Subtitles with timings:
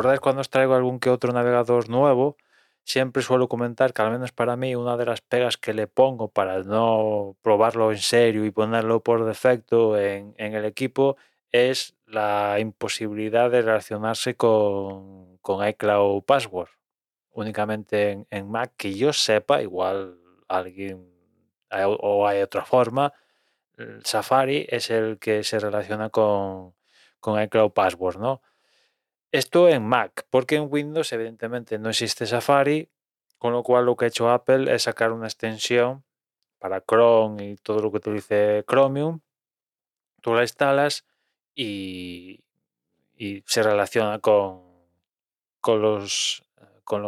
[0.00, 2.38] acordáis cuando os traigo algún que otro navegador nuevo,
[2.84, 6.28] siempre suelo comentar que al menos para mí una de las pegas que le pongo
[6.28, 11.18] para no probarlo en serio y ponerlo por defecto en, el equipo
[11.52, 16.70] es la imposibilidad de relacionarse con, con iCloud Password.
[17.32, 21.10] Únicamente en, Mac, que yo sepa, igual alguien
[21.70, 23.12] o hay otra forma,
[24.02, 26.74] Safari es el que se relaciona con,
[27.20, 28.40] con iCloud Password, ¿no?
[29.32, 32.90] Esto en Mac, porque en Windows evidentemente no existe Safari,
[33.38, 36.04] con lo cual lo que ha hecho Apple es sacar una extensión
[36.58, 39.20] para Chrome y todo lo que utilice Chromium.
[40.20, 41.06] Tú la instalas
[41.54, 42.42] y,
[43.46, 44.62] se relaciona con,
[45.60, 46.42] con los
[46.84, 47.02] con,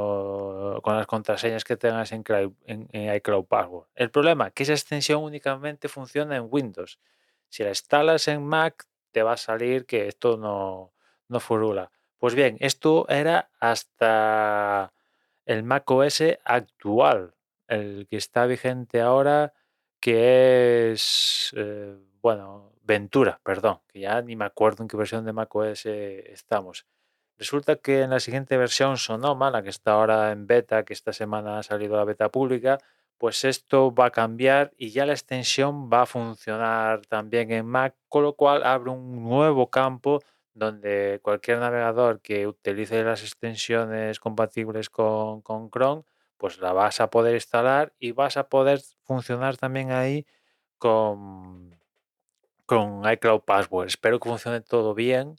[0.97, 2.25] las contraseñas que tengas en,
[2.67, 3.89] en, iCloud Password.
[3.97, 7.01] El problema es que esa extensión únicamente funciona en Windows.
[7.49, 10.93] Si la instalas en Mac, te va a salir que esto no,
[11.29, 11.91] no furula.
[12.23, 14.93] Pues bien, esto era hasta
[15.45, 17.35] el Mac OS actual,
[17.67, 19.55] el que está vigente ahora,
[19.99, 25.33] que es, eh, bueno, Ventura, perdón, que ya ni me acuerdo en qué versión de
[25.33, 26.87] Mac OS estamos.
[27.39, 31.13] Resulta que en la siguiente versión Sonoma, la que está ahora en beta, que esta
[31.13, 32.79] semana ha salido la beta pública,
[33.19, 37.97] pues esto va a cambiar y ya la extensión va a funcionar también en Mac,
[38.09, 40.21] con lo cual abre un nuevo campo
[40.55, 46.05] donde cualquier navegador que utilice las extensiones compatibles con, Chrome,
[46.37, 50.27] pues la vas a poder instalar y vas a poder funcionar también ahí
[50.79, 51.79] con,
[52.67, 53.87] con iCloud Password.
[53.87, 55.37] Espero que funcione todo bien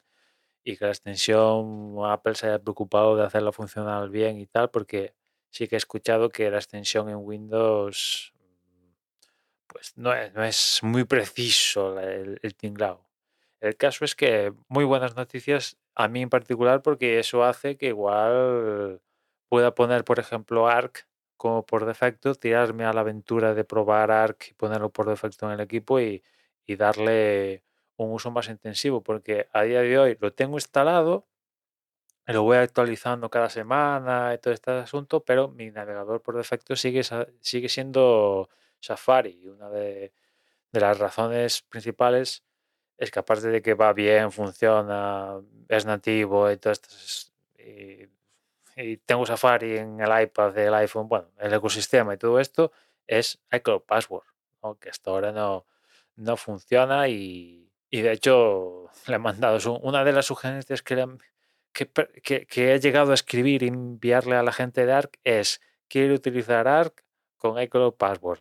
[0.64, 5.14] y que la extensión Apple se haya preocupado de hacerla funcionar bien y tal, porque
[5.50, 8.34] sí que he escuchado que la extensión en Windows
[9.68, 13.13] pues no es, muy preciso el, el tinglado.
[13.64, 17.88] El caso es que muy buenas noticias a mí en particular porque eso hace que
[17.88, 19.02] igual
[19.48, 21.08] pueda poner, por ejemplo, ARC
[21.38, 25.54] como por defecto, tirarme a la aventura de probar ARC y ponerlo por defecto en
[25.54, 26.24] el equipo y,
[26.78, 27.64] darle
[27.98, 31.28] un uso más intensivo porque a día de hoy lo tengo instalado,
[32.26, 37.04] lo voy actualizando cada semana y todo este asunto, pero mi navegador por defecto sigue,
[37.42, 38.50] sigue siendo
[38.82, 39.48] Safari.
[39.48, 40.14] Una de,
[40.72, 42.44] de las razones principales
[42.98, 46.90] es que aparte de que va bien, funciona, es nativo y todo esto,
[47.58, 48.10] y,
[49.06, 52.72] tengo Safari en el iPad, el iPhone, bueno, el ecosistema y todo esto,
[53.06, 54.26] es iCloud Password,
[54.80, 55.66] que hasta ahora no,
[56.16, 61.08] no funciona y, de hecho le he mandado una de las sugerencias que,
[61.72, 66.16] que, que, he llegado a escribir y enviarle a la gente de ARC es, quiero
[66.16, 67.04] utilizar ARC
[67.38, 68.40] con iCloud Password.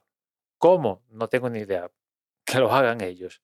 [0.59, 1.03] ¿Cómo?
[1.11, 1.91] No tengo ni idea.
[2.45, 3.43] Que lo hagan ellos.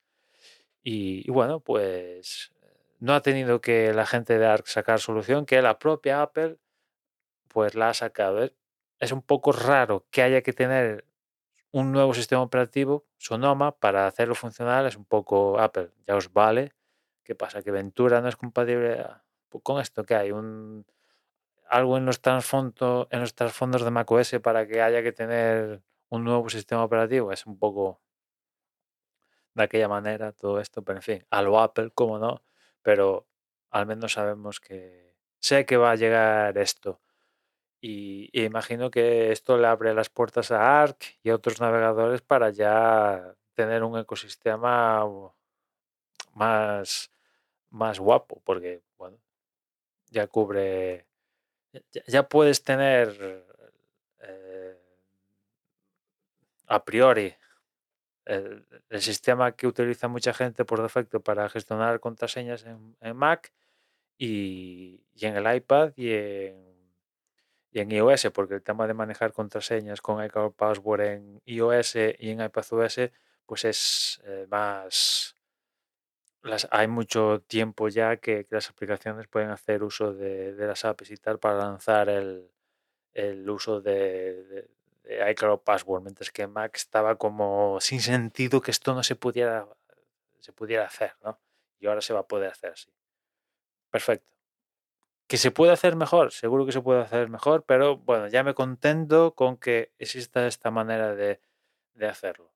[0.82, 2.52] Y, bueno, pues
[3.00, 6.58] no ha tenido que la gente de ARC sacar solución, que la propia Apple
[7.48, 8.48] pues la ha sacado.
[8.98, 11.04] Es, un poco raro que haya que tener
[11.72, 14.86] un nuevo sistema operativo, Sonoma, para hacerlo funcionar.
[14.86, 16.72] Es un poco Apple, ya os vale.
[17.24, 17.62] ¿Qué pasa?
[17.62, 19.04] Que Ventura no es compatible
[19.48, 20.86] pues, con esto, que hay un
[21.68, 26.48] algo en los en los trasfondos de macOS para que haya que tener un nuevo
[26.48, 27.32] sistema operativo.
[27.32, 28.00] Es un poco
[29.58, 32.42] de aquella manera todo esto, pero en fin, a lo Apple, como no,
[32.82, 33.26] pero
[33.70, 37.00] al menos sabemos que sé que va a llegar esto.
[37.80, 42.50] Y, imagino que esto le abre las puertas a Arc y a otros navegadores para
[42.50, 45.04] ya tener un ecosistema
[46.34, 47.10] más,
[47.70, 49.18] más guapo, porque bueno,
[50.10, 51.06] ya cubre,
[52.06, 53.46] ya, puedes tener
[54.20, 54.78] eh,
[56.66, 57.34] a priori
[58.28, 63.52] el, sistema que utiliza mucha gente por defecto para gestionar contraseñas en, Mac
[64.18, 70.52] y, en el iPad y en, iOS, porque el tema de manejar contraseñas con iCloud
[70.52, 73.10] Password en iOS y en iPadOS,
[73.46, 75.34] pues es eh, más...
[76.42, 81.16] Las, hay mucho tiempo ya que, las aplicaciones pueden hacer uso de, las apps y
[81.16, 82.50] tal para lanzar el,
[83.48, 84.68] uso de,
[85.30, 89.66] iCloud Password, mientras que Mac estaba como sin sentido que esto no se pudiera,
[90.40, 91.38] se pudiera hacer, ¿no?
[91.80, 92.92] Y ahora se va a poder hacer así.
[93.90, 94.32] Perfecto.
[95.26, 96.32] ¿Que se puede hacer mejor?
[96.32, 100.70] Seguro que se puede hacer mejor, pero bueno, ya me contento con que exista esta
[100.70, 101.40] manera de,
[101.94, 102.52] de hacerlo.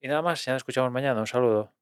[0.00, 1.20] Y nada más, ya nos escuchamos mañana.
[1.20, 1.72] Un saludo.